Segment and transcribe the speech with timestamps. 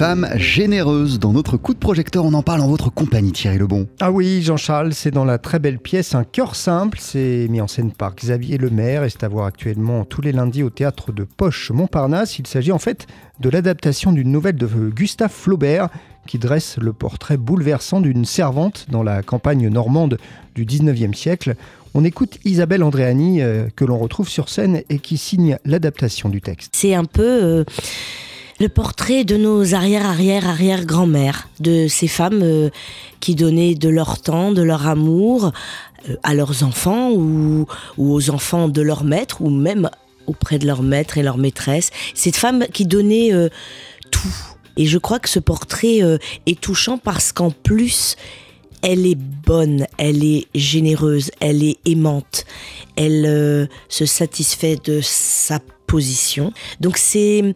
[0.00, 1.18] femme généreuse.
[1.18, 3.86] Dans notre coup de projecteur, on en parle en votre compagnie, Thierry Lebon.
[4.00, 6.96] Ah oui, Jean-Charles, c'est dans la très belle pièce Un cœur simple.
[6.98, 10.62] C'est mis en scène par Xavier Lemaire et c'est à voir actuellement tous les lundis
[10.62, 12.38] au théâtre de Poche Montparnasse.
[12.38, 13.08] Il s'agit en fait
[13.40, 15.90] de l'adaptation d'une nouvelle de Gustave Flaubert
[16.26, 20.16] qui dresse le portrait bouleversant d'une servante dans la campagne normande
[20.54, 21.56] du 19e siècle.
[21.92, 26.40] On écoute Isabelle Andréani, euh, que l'on retrouve sur scène et qui signe l'adaptation du
[26.40, 26.72] texte.
[26.74, 27.64] C'est un peu euh,
[28.60, 32.70] le portrait de nos arrière-arrière-arrière-grand-mères, de ces femmes euh,
[33.18, 35.52] qui donnaient de leur temps, de leur amour
[36.22, 37.66] à leurs enfants ou,
[37.98, 39.90] aux enfants de leur maître ou même
[40.26, 41.90] auprès de leur maître et leur maîtresse.
[42.14, 43.32] Ces femmes qui donnaient
[44.10, 44.34] tout.
[44.78, 45.98] Et je crois que ce portrait
[46.46, 48.16] est touchant parce qu'en plus,
[48.82, 52.44] elle est bonne, elle est généreuse, elle est aimante,
[52.96, 56.52] elle euh, se satisfait de sa position.
[56.80, 57.54] Donc c'est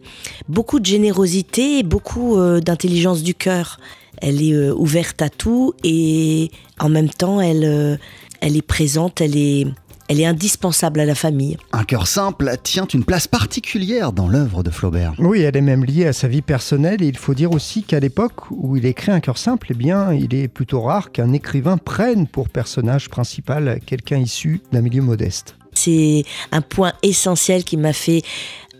[0.49, 3.79] beaucoup de générosité et beaucoup euh, d'intelligence du cœur.
[4.21, 7.99] Elle est euh, ouverte à tout et en même temps elle,
[8.41, 9.67] elle est présente, elle est
[10.07, 11.57] elle est indispensable à la famille.
[11.73, 15.13] Un cœur simple tient une place particulière dans l'œuvre de Flaubert.
[15.17, 17.99] Oui, elle est même liée à sa vie personnelle et il faut dire aussi qu'à
[17.99, 21.77] l'époque où il écrit Un cœur simple, eh bien, il est plutôt rare qu'un écrivain
[21.77, 25.55] prenne pour personnage principal quelqu'un issu d'un milieu modeste.
[25.75, 28.23] C'est un point essentiel qui m'a fait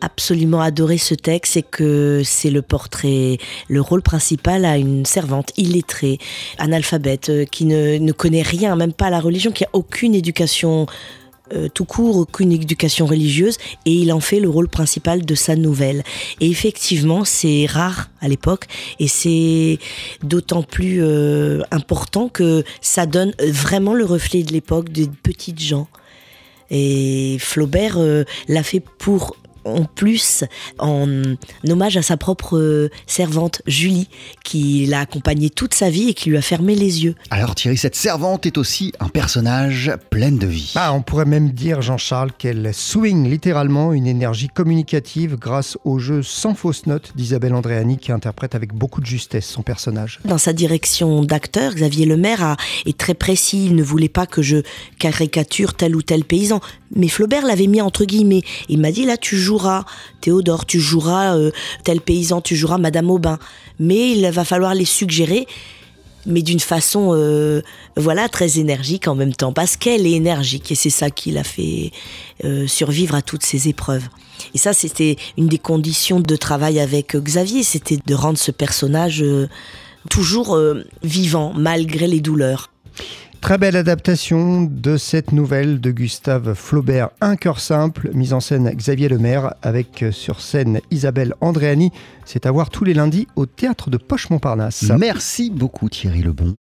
[0.01, 3.37] absolument adorer ce texte, c'est que c'est le portrait,
[3.69, 6.19] le rôle principal à une servante illettrée,
[6.57, 10.85] analphabète, euh, qui ne, ne connaît rien, même pas la religion, qui a aucune éducation
[11.53, 15.55] euh, tout court, aucune éducation religieuse, et il en fait le rôle principal de sa
[15.55, 16.03] nouvelle.
[16.41, 18.65] Et effectivement, c'est rare à l'époque,
[18.99, 19.77] et c'est
[20.23, 25.87] d'autant plus euh, important que ça donne vraiment le reflet de l'époque des petites gens.
[26.69, 27.99] Et Flaubert
[28.47, 29.35] l'a fait pour
[29.65, 30.43] en plus
[30.79, 31.07] en
[31.67, 34.07] hommage à sa propre servante Julie,
[34.43, 37.15] qui l'a accompagnée toute sa vie et qui lui a fermé les yeux.
[37.29, 40.73] Alors Thierry, cette servante est aussi un personnage plein de vie.
[40.75, 46.23] Ah, on pourrait même dire, Jean-Charles, qu'elle swing littéralement une énergie communicative grâce au jeu
[46.23, 50.19] sans fausse note d'Isabelle Andréani qui interprète avec beaucoup de justesse son personnage.
[50.25, 52.55] Dans sa direction d'acteur, Xavier Lemaire
[52.85, 53.65] est très précis.
[53.65, 54.57] Il ne voulait pas que je
[54.99, 56.61] caricature tel ou tel paysan.
[56.93, 58.43] Mais Flaubert l'avait mis entre guillemets.
[58.69, 59.55] Il m'a dit là, tu joues
[60.21, 61.37] Théodore, tu joueras.
[61.37, 61.51] Euh,
[61.83, 62.77] tel paysan, tu joueras.
[62.77, 63.39] Madame Aubin.
[63.79, 65.47] Mais il va falloir les suggérer
[66.27, 67.61] mais d'une façon euh,
[67.95, 69.53] voilà très énergique en même temps.
[69.53, 71.91] Parce qu'elle est énergique et c'est ça qui l'a fait
[72.43, 74.07] euh, survivre à toutes ces épreuves.
[74.55, 79.23] Et ça c'était une des conditions de travail avec Xavier c'était de rendre ce personnage
[80.09, 80.59] toujours
[81.03, 82.71] vivant malgré les douleurs
[83.45, 88.71] Très belle adaptation de cette nouvelle de Gustave Flaubert, Un cœur simple, mise en scène
[88.71, 91.91] Xavier Lemaire, avec euh, sur scène Isabelle Andréani.
[92.25, 94.91] C'est à voir tous les lundis au théâtre de Poche-Montparnasse.
[94.97, 96.53] Merci beaucoup Thierry Lebon.